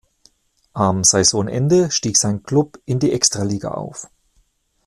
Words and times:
Am 0.73 1.03
Saisonende 1.03 1.91
stieg 1.91 2.17
sein 2.17 2.41
Klub 2.41 2.79
in 2.85 2.97
die 2.97 3.11
Extraliga 3.11 3.69
auf. 3.73 4.09